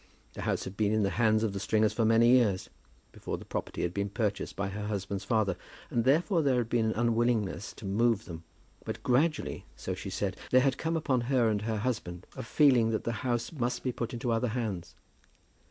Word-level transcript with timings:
The 0.33 0.41
house 0.41 0.63
had 0.63 0.75
been 0.75 0.91
in 0.91 1.03
the 1.03 1.11
hands 1.21 1.43
of 1.43 1.53
the 1.53 1.59
Stringers 1.59 1.93
for 1.93 2.05
many 2.05 2.29
years, 2.29 2.71
before 3.11 3.37
the 3.37 3.45
property 3.45 3.83
had 3.83 3.93
been 3.93 4.09
purchased 4.09 4.55
by 4.55 4.69
her 4.69 4.87
husband's 4.87 5.23
father, 5.23 5.55
and 5.91 6.05
therefore 6.05 6.41
there 6.41 6.57
had 6.57 6.69
been 6.69 6.85
an 6.87 6.93
unwillingness 6.93 7.71
to 7.73 7.85
move 7.85 8.25
them; 8.25 8.43
but 8.83 9.03
gradually, 9.03 9.63
so 9.75 9.93
she 9.93 10.09
said, 10.09 10.37
there 10.49 10.61
had 10.61 10.79
come 10.79 10.97
upon 10.97 11.21
her 11.21 11.49
and 11.49 11.61
her 11.61 11.77
husband 11.77 12.25
a 12.35 12.41
feeling 12.41 12.89
that 12.89 13.03
the 13.03 13.11
house 13.21 13.51
must 13.51 13.83
be 13.83 13.91
put 13.91 14.11
into 14.11 14.31
other 14.31 14.47
hands. 14.47 14.95